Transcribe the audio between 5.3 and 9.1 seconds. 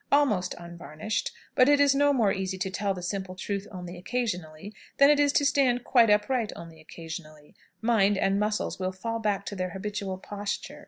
to stand quite upright only occasionally. Mind and muscles will